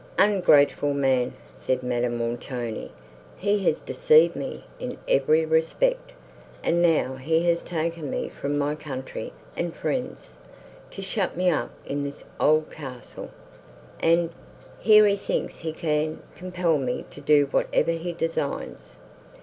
[0.17, 2.91] "Ungrateful man!" said Madame Montoni,
[3.37, 6.13] "he has deceived me in every respect;
[6.63, 10.39] and now he has taken me from my country and friends,
[10.89, 13.29] to shut me up in this old castle;
[13.99, 14.31] and,
[14.79, 18.95] here he thinks he can compel me to do whatever he designs!